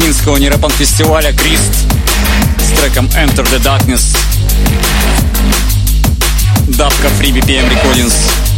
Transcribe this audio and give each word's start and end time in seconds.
Минского 0.00 0.36
нерэпан 0.36 0.70
фестиваля 0.70 1.32
Крист 1.32 1.72
с 2.58 2.78
треком 2.78 3.06
Enter 3.06 3.46
the 3.50 3.62
Darkness. 3.62 4.16
Давка 6.68 7.08
Free 7.18 7.32
BPM 7.32 7.68
Recordings. 7.70 8.49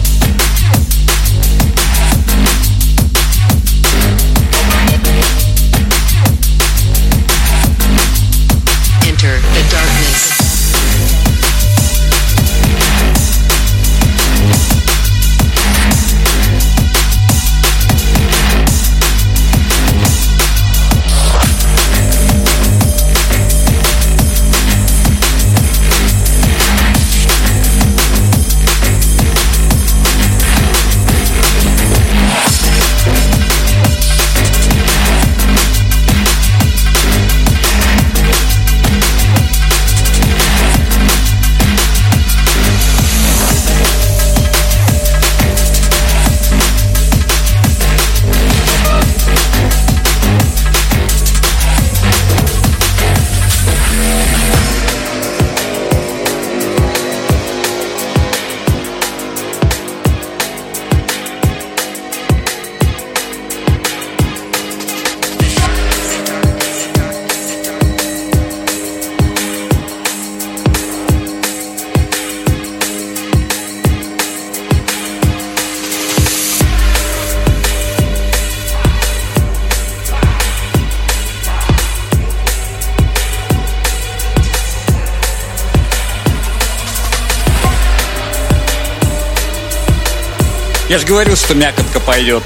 Я 90.92 90.98
же 90.98 91.06
говорил, 91.06 91.36
что 91.36 91.54
мякотка 91.54 92.00
пойдет. 92.00 92.42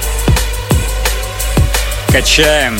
Качаем. 2.13 2.79